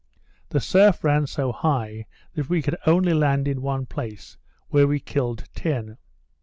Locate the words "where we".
4.69-4.99